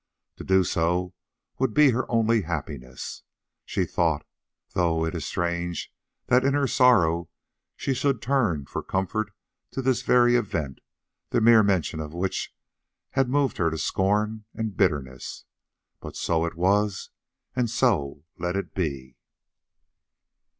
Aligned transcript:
To 0.37 0.43
do 0.43 0.63
so 0.63 1.13
would 1.59 1.75
be 1.75 1.91
her 1.91 2.11
only 2.11 2.41
happiness, 2.41 3.21
she 3.65 3.85
thought, 3.85 4.25
though 4.73 5.05
it 5.05 5.13
is 5.13 5.27
strange 5.27 5.93
that 6.25 6.43
in 6.43 6.55
her 6.55 6.65
sorrow 6.65 7.29
she 7.75 7.93
should 7.93 8.19
turn 8.19 8.65
for 8.65 8.81
comfort 8.81 9.29
to 9.69 9.79
this 9.79 10.01
very 10.01 10.35
event, 10.35 10.81
the 11.29 11.39
mere 11.39 11.61
mention 11.61 11.99
of 11.99 12.15
which 12.15 12.51
had 13.11 13.29
moved 13.29 13.57
her 13.57 13.69
to 13.69 13.77
scorn 13.77 14.45
and 14.55 14.75
bitterness. 14.75 15.45
But 15.99 16.15
so 16.15 16.45
it 16.45 16.55
was, 16.55 17.11
and 17.55 17.69
so 17.69 18.23
let 18.39 18.55
it 18.55 18.73
be. 18.73 19.17